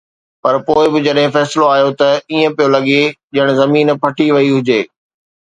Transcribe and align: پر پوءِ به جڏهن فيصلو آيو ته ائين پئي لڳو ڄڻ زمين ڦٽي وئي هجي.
پر 0.43 0.55
پوءِ 0.65 0.85
به 0.93 0.99
جڏهن 1.05 1.29
فيصلو 1.35 1.63
آيو 1.75 1.89
ته 1.99 2.09
ائين 2.29 2.49
پئي 2.57 2.67
لڳو 2.75 3.01
ڄڻ 3.33 3.47
زمين 3.59 3.87
ڦٽي 4.01 4.27
وئي 4.35 4.47
هجي. 4.55 4.81